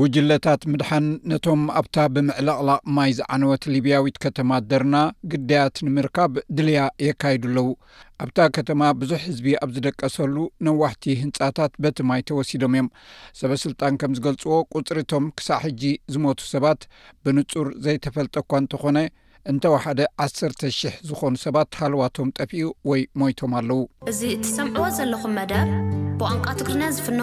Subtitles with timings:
[0.00, 4.96] ጉጅለታት ምድሓን ነቶም ኣብታ ብምዕላቕላቅ ማይ ዝዓነወት ሊብያዊት ከተማ ደርና
[5.32, 7.66] ግዳያት ንምርካብ ድልያ የካይዱ ኣለዉ
[8.24, 10.36] ኣብታ ከተማ ብዙሕ ህዝቢ ኣብ ዝደቀሰሉ
[10.68, 12.90] ነዋሕቲ ህንጻታት በቲ ማይ ተወሲዶም እዮም
[13.40, 15.82] ሰበ ስልጣን ከም ዝገልጽዎ ቁፅሪእቶም ክሳዕ ሕጂ
[16.14, 16.82] ዝሞቱ ሰባት
[17.24, 18.98] ብንጹር ዘይተፈልጠኳ እንተኾነ
[19.52, 23.80] እንተወሓደ 1ሰተ,00 ዝኾኑ ሰባት ሃልዋቶም ጠፍኡ ወይ ሞይቶም ኣለዉ
[24.12, 25.68] እዚ እትሰምዕዎ ዘለኹም መደር
[26.20, 27.20] ብንቃ ትግርና ዝፍኖ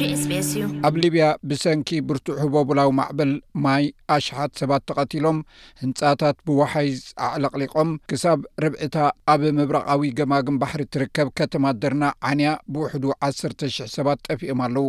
[0.00, 3.32] ሬ ስ ስ እዩ ኣብ ሊብያ ብሰንኪ ብርቱዕ ህበብላዊ ማዕበል
[3.64, 3.84] ማይ
[4.16, 5.38] ኣሽሓት ሰባት ተቐቲሎም
[5.82, 6.90] ህንጻታት ብወሓይ
[7.28, 8.96] ኣዕለቕሊቖም ክሳብ ርብዕታ
[9.32, 14.86] ኣብ ምብራቃዊ ገማግም ባሕሪ እትርከብ ከተማ ደርና ዓንያ ብውሕዱ 1ሰተ,0000 ሰባት ጠፊኦም ኣለዉ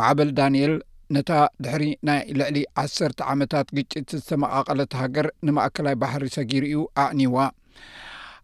[0.00, 0.74] ማዕበል ዳንኤል
[1.18, 1.30] ነታ
[1.66, 7.36] ድሕሪ ናይ ልዕሊ ዓሰርተ ዓመታት ግጭት ዝተመቓቐለት ሃገር ንማእከላይ ባሕሪ ሰጊር እኡ ኣዕኒዋ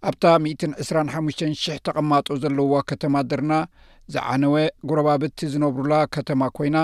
[0.09, 3.53] ኣብታ 125,000 ተቐማጦ ዘለውዋ ከተማ ድርና
[4.15, 4.55] ዝዓነወ
[4.89, 6.77] ጉረባብቲ ዝነብሩላ ከተማ ኮይና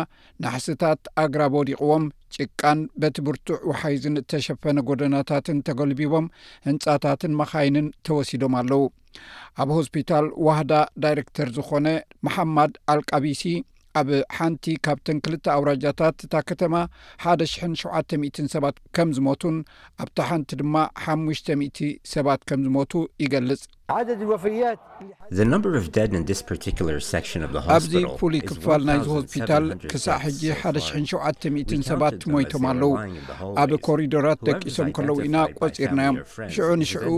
[0.42, 2.04] ናሕስታት ኣግራብ ወዲቕዎም
[2.36, 6.30] ጭቃን በቲ ብርቱዕ ወሓይዝን እተሸፈነ ጐደናታትን ተገልቢቦም
[6.68, 8.82] ህንጻታትን መኻይንን ተወሲዶም ኣለዉ
[9.62, 10.72] ኣብ ሆስፒታል ዋህዳ
[11.04, 11.86] ዳይሬክተር ዝኾነ
[12.28, 13.44] መሓማድ ኣልቃቢሲ
[13.98, 16.74] ኣብ ሓንቲ ካብተን ክልተ ኣውራጃታት እታ ከተማ
[17.24, 19.56] 1ደ ሽ0 ሸውተ 00ት ሰባት ከም ዝሞቱን
[20.02, 20.74] ኣብታ ሓንቲ ድማ
[21.04, 22.92] ሓሙሽተ 00 ሰባት ከም ዝሞቱ
[23.24, 23.62] ይገልጽ
[24.30, 25.32] ዋፈያትኣብዚ
[28.20, 32.90] ፍሉይ ክፋል ናይዚ ሆስፒታል ክሳእ ሕጂ 1700 ሰባት ትሞይቶም ኣለዉ
[33.62, 36.18] ኣብ ኮሪዶራት ደቂሶም ከለዉ ኢና ቆፂርናዮም
[36.56, 37.08] ሽዑ ንሽዑ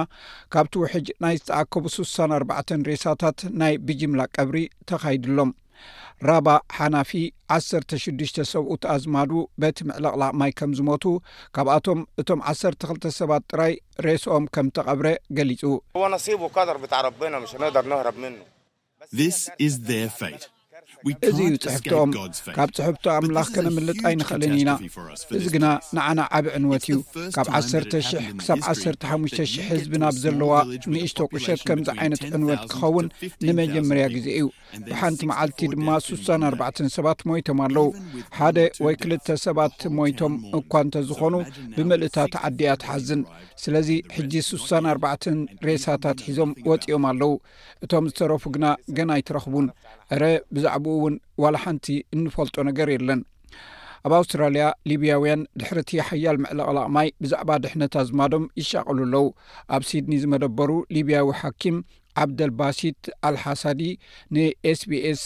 [0.55, 2.53] ካብቲ ውሕጅ ናይ ዝተኣከቡ 6ሳ 4ርባ
[2.93, 4.59] ሬሳታት ናይ ብጅምላ ቀብሪ
[4.91, 5.53] ተኻይዱሎም
[6.29, 7.11] ራባ ሓናፊ
[7.57, 9.33] 1ሰተ6ዱሽተ ሰብኡ ተኣዝማዱ
[9.63, 11.05] በቲ ምዕለቕላዕማይ ከም ዝሞቱ
[11.57, 13.75] ካብኣቶም እቶም 1ሰርተ 2ልተ ሰባት ጥራይ
[14.07, 15.07] ሬሶኦም ከምተቐብረ
[15.39, 15.65] ገሊጹ
[21.29, 22.11] እዙ ዩ ፅሕፍቶኦም
[22.57, 24.71] ካብ ፅሕፍቲ ኣምላኽ ከነምልጥ ኣይንኽእልን ኢና
[25.37, 25.67] እዚ ግና
[25.97, 26.97] ንዓና ዓብ ዕንወት እዩ
[27.37, 27.85] ካብ 1000
[28.47, 30.53] ሳብ 15,00 ህዝብና ብዘለዋ
[30.93, 33.07] ንእሽቶ ቁሸት ከምዚ ዓይነት ዕንወት ክኸውን
[33.49, 34.47] ንመጀመርያ ግዜ እዩ
[34.91, 37.87] ብሓንቲ መዓልቲ ድማ 64 ሰባት ሞይቶም ኣለው
[38.39, 41.35] ሓደ ወይ 2ልተ ሰባት ሞይቶም እኳ እንተ ዝኾኑ
[41.77, 43.23] ብምልእታት ዓዲያ ትሓዝን
[43.65, 45.31] ስለዚ ሕጂ 64
[45.69, 47.33] ሬሳታት ሒዞም ወፂኦም ኣለዉ
[47.87, 48.67] እቶም ዝተረፉ ግና
[48.99, 49.67] ገና ኣይትረኽቡን
[50.13, 50.25] ሕረ
[50.57, 51.87] ብዛዕባኡ እውን ዋላሓንቲ
[52.17, 53.21] እንፈልጦ ነገር የለን
[54.07, 59.25] ኣብ ኣውስትራልያ ሊብያ ውያን ድሕረቲሓያል ምዕለቕላቕማይ ብዛዕባ ድሕነትዝማዶም ይሻቐሉ ኣለዉ
[59.77, 61.79] ኣብ ሲድኒ ዝመደበሩ ሊብያዊ ሓኪም
[62.23, 63.81] ዓብደልባሲት ኣልሓሳዲ
[64.35, 65.23] ንኤስ ቢ ኤስ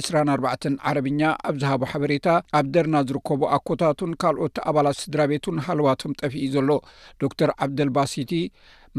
[0.00, 0.46] 2ስ 4ባ
[0.90, 2.28] ዓረብኛ ኣብ ዝሃቦ ሓበሬታ
[2.58, 6.70] ኣብ ደርና ዝርከቡ ኣኮታቱን ካልኦት ኣባላት ስድራ ቤቱን ሃልዋቶም ጠፊኢ ዘሎ
[7.24, 8.32] ዶክተር ዓብደልባሲቲ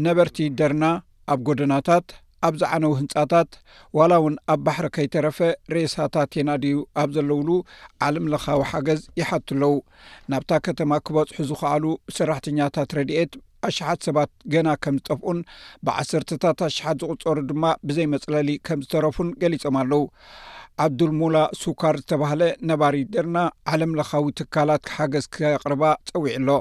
[0.09, 0.85] ነበርቲ ደርና
[1.35, 2.07] ኣብ ጎደናታት
[2.47, 3.51] ኣብዛ ዓነው ህንጻታት
[3.99, 5.39] ዋላ እውን ኣብ ባሕሪ ከይተረፈ
[5.75, 7.49] ርእሳታት የና ድዩ ኣብ ዘለውሉ
[8.07, 9.75] ዓለም ለኻዊ ሓገዝ ይሓትለዉ
[10.33, 11.85] ናብታ ከተማ ክበፅሑ ዝኸኣሉ
[12.19, 13.33] ሰራሕተኛታት ረድኤት
[13.69, 15.41] ኣሽሓት ሰባት ገና ከም ዝጠፍኡን
[15.87, 20.03] ብዓሰርተታት ኣሽሓት ዝቕፀሩ ድማ ብዘይ መፅለሊ ከም ዝተረፉን ገሊፆም ኣለዉ
[20.85, 23.39] ዓብዱል ሙላ ሱካር ዝተባህለ ነባሪደርና
[23.73, 26.53] ዓለም ለኻዊ ትካላት ሓገዝ ክያቕርባ ጸዊዕ ሎ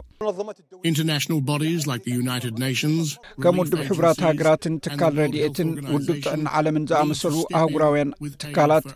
[3.44, 8.14] ከም ውዱብ ሕብራት ሃገራትን ትካል ረድኤትን ውዱብ ጥዕኒ ዓለምን ዝኣመሰሉ ኣህጉራውያን
[8.44, 8.88] ትካላት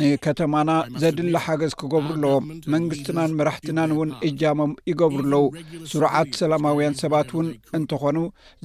[0.00, 0.70] ንከተማና
[1.02, 7.48] ዘድላ ሓገዝ ክገብሩ ኣለዎም መንግስትናን መራሕትናን እውን እጃሞም ይገብሩ ኣለዉ ሱሩዓት ሰላማውያን ሰባት እውን
[7.80, 8.18] እንትኾኑ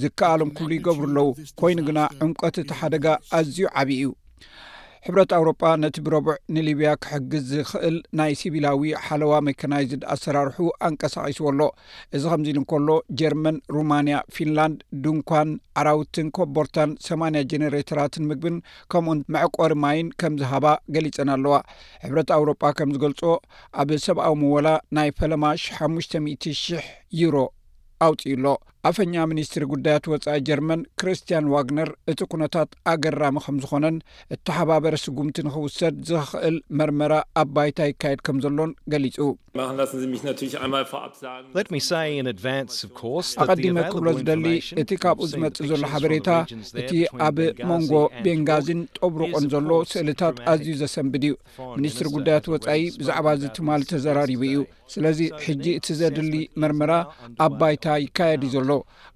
[0.03, 1.27] ዝከኣሎም ኩሉ ይገብሩ ኣለዉ
[1.63, 3.05] ኮይኑ ግና ዕምቆት እቲ ሓደጋ
[3.39, 4.09] ኣዝዩ ዓብ እዩ
[5.07, 10.57] ሕብረት ኣውሮጳ ነቲ ብረቡዕ ንሊብያ ክሕግዝ ዝኽእል ናይ ሲቢላዊ ሓለዋ መካናይዝድ ኣሰራርሑ
[10.87, 11.61] ኣንቀሳቂስዎ ኣሎ
[12.17, 15.51] እዚ ከምዚ ኢሉ እንከሎ ጀርመን ሩማንያ ፊንላንድ ድንኳን
[15.81, 18.57] ዓራውትን ኮቦርታን ሰማንያ ጀነሬተራትን ምግብን
[18.93, 20.65] ከምኡን መዕቆሪ ማይን ከም ዝሃባ
[20.95, 21.55] ገሊፀን ኣለዋ
[22.05, 23.21] ሕብረት አውሮጳ ከም ዝገልጾ
[23.83, 24.67] ኣብ ሰብኣዊ መወላ
[24.99, 27.37] ናይ ፈለማሽ 5ሽ00,00 ዩሮ
[28.07, 28.45] ኣውፅዩሎ
[28.87, 33.97] አፈኛ ሚኒስትሪ ጉዳያት ወፃኢ ጀርመን ክርስትያን ዋግነር እቲ ኩነታት ኣገራሚ ከም ዝኾነን
[34.35, 40.15] እተሓባበረ ስጉምቲ ንክውሰድ ዝኽእል መርመራ ኣባይታ ይካየድ ከም ዘሎን ገሊፁኣቀዲመ
[43.91, 44.45] ክብሎ ዝደሊ
[44.83, 46.29] እቲ ካብኡ ዝመፅ ዘሎ ሓበሬታ
[46.81, 46.93] እቲ
[47.27, 47.37] ኣብ
[47.73, 47.93] መንጎ
[48.27, 51.35] ቤንጋዚን ጠብርቆን ዘሎ ስእልታት ኣዝዩ ዘሰንብድ እዩ
[51.79, 56.91] ሚኒስትሪ ጉዳያት ወፃኢ ብዛዕባ እዚ ትማል ተዘራሪቡ እዩ ስለዚ ሕጂ እቲ ዘድሊ መርመራ
[57.45, 58.67] ኣባይታ ይካየድ ዩዘሎ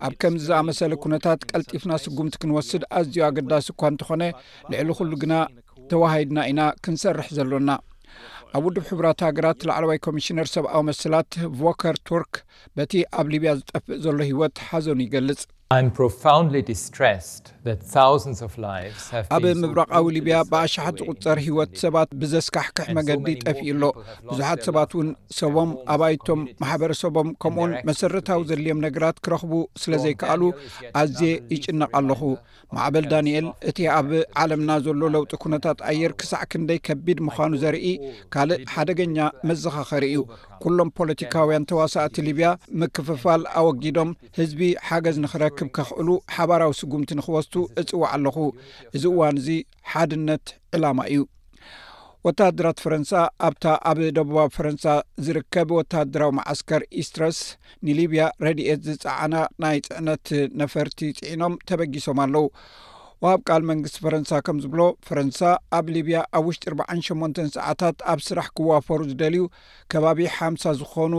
[0.07, 4.21] ኣብ ከምዚዝኣመሰለ ኩነታት ቀልጢፍና ስጉምቲ ክንወስድ ኣዝዩ ኣገዳሲ እኳ እንትኾነ
[4.71, 5.33] ልዕሊ ኩሉ ግና
[5.91, 7.71] ተወሂሂድና ኢና ክንሰርሕ ዘሎና
[8.57, 12.33] ኣብ ውድብ ሕቡራት ሃገራት ላዕለዋይ ኮሚሽነር ሰብኣዊ መስላት ቮከር ቱርክ
[12.77, 15.41] በቲ ኣብ ሊብያ ዝጠፍእ ዘሎ ሂይወት ሓዘኑ ይገልፅ
[19.35, 23.83] ኣብ ምብራቃዊ ሊብያ ብኣሸሓት ዝቁፀር ሂወት ሰባት ብዘስካሕክሕ መገዲ ጠፍኡ ሎ
[24.31, 30.41] ብዙሓት ሰባት ውን ሰቦም ኣባይቶም ማሕበረሰቦም ከምኡውን መሰረታዊ ዘድልዮም ነገራት ክረኽቡ ስለ ዘይከኣሉ
[31.01, 32.21] ኣዝየ ይጭነቅ ኣለኹ
[32.75, 34.09] ማዕበል ዳኒኤል እቲ ኣብ
[34.43, 37.85] ዓለምና ዘሎ ለውጢ ኩነታት ኣየር ክሳዕ ክንደይ ከቢድ ምኳኑ ዘርኢ
[38.35, 39.17] ካልእ ሓደገኛ
[39.49, 40.21] መዘኻኸሪ እዩ
[40.65, 42.49] ኩሎም ፖለቲካውያን ተዋሳእቲ ሊብያ
[42.83, 44.11] ምክፍፋል ኣወዲዶም
[44.41, 47.47] ህዝቢ ሓገዝ ንክረክብ ክኽእሉ ሓባራዊ ስጉምቲ ንክወስ
[47.81, 48.37] እፅዋዕ ኣለኹ
[48.95, 49.49] እዚ እዋን እዚ
[49.93, 50.45] ሓድነት
[50.75, 51.19] ዕላማ እዩ
[52.25, 53.11] ወተሃድራት ፈረንሳ
[53.45, 54.83] ኣብታ ኣብ ደቡባ ፈረንሳ
[55.25, 57.39] ዝርከብ ወተሃድራዊ ማዓስከር ኢስትረስ
[57.87, 59.33] ንሊብያ ረድኤት ዝፀዓና
[59.63, 60.27] ናይ ፅዕነት
[60.61, 62.45] ነፈርቲ ፅዒኖም ተበጊሶም ኣለው
[63.25, 65.41] ወሃብ ቃል መንግስቲ ፈረንሳ ከም ዝብሎ ፈረንሳ
[65.79, 69.43] ኣብ ሊብያ ኣብ ውሽጢ 8 ሰዓታት ኣብ ስራሕ ክዋፈሩ ዝደልዩ
[69.93, 71.13] ከባቢ ሓምሳ ዝኾኑ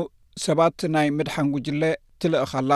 [0.47, 1.83] ሰባት ናይ ምድሓን ጉጅለ
[2.25, 2.73] ትልእካኣላ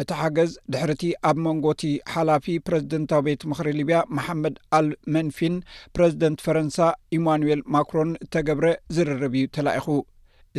[0.00, 1.82] እቲ ሓገዝ ድሕር እቲ ኣብ መንጎቲ
[2.12, 5.56] ሓላፊ ፕረዚደንታዊ ቤት ምኽሪ ሊብያ መሓመድ ኣልመንፊን
[5.96, 6.78] ፕረዚደንት ፈረንሳ
[7.18, 9.86] ኢማኑኤል ማክሮን እተገብረ ዝርርብ እዩ ተላኢኹ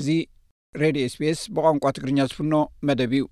[0.01, 0.07] እዚ
[0.81, 2.53] ሬድ ስፔስ ብቋንቋ ትግርኛ ዝፍኖ
[2.89, 3.25] መደብ እዩ